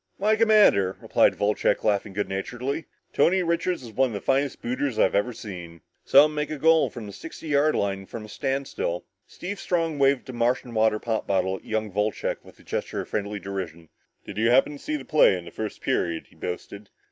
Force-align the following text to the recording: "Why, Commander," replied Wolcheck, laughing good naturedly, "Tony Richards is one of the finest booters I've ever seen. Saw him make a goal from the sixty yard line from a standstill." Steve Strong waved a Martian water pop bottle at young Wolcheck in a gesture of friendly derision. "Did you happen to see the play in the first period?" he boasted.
"Why, 0.17 0.35
Commander," 0.35 0.97
replied 0.99 1.37
Wolcheck, 1.37 1.83
laughing 1.83 2.13
good 2.13 2.27
naturedly, 2.27 2.85
"Tony 3.13 3.43
Richards 3.43 3.83
is 3.83 3.91
one 3.91 4.09
of 4.09 4.13
the 4.13 4.19
finest 4.19 4.59
booters 4.59 4.97
I've 4.97 5.13
ever 5.13 5.31
seen. 5.31 5.81
Saw 6.05 6.25
him 6.25 6.33
make 6.33 6.49
a 6.49 6.57
goal 6.57 6.89
from 6.89 7.05
the 7.05 7.13
sixty 7.13 7.49
yard 7.49 7.75
line 7.75 8.07
from 8.07 8.25
a 8.25 8.27
standstill." 8.27 9.05
Steve 9.27 9.59
Strong 9.59 9.99
waved 9.99 10.27
a 10.27 10.33
Martian 10.33 10.73
water 10.73 10.97
pop 10.97 11.27
bottle 11.27 11.57
at 11.57 11.65
young 11.65 11.91
Wolcheck 11.93 12.37
in 12.43 12.49
a 12.49 12.53
gesture 12.63 13.01
of 13.01 13.09
friendly 13.09 13.39
derision. 13.39 13.89
"Did 14.25 14.39
you 14.39 14.49
happen 14.49 14.71
to 14.71 14.79
see 14.79 14.95
the 14.95 15.05
play 15.05 15.37
in 15.37 15.45
the 15.45 15.51
first 15.51 15.81
period?" 15.81 16.25
he 16.31 16.35
boasted. 16.35 16.89